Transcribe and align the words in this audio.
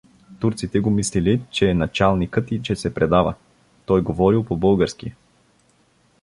Турците 0.39 0.79
го 0.79 0.89
мислили, 0.89 1.41
че 1.51 1.69
е 1.69 1.73
началникът 1.73 2.51
и 2.51 2.61
че 2.61 2.75
се 2.75 2.93
предава: 2.93 3.35
той 3.85 4.01
говорил 4.01 4.43
по 4.43 4.57
български. 4.57 5.13